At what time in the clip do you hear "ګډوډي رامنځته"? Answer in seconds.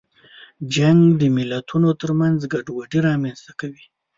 2.53-3.51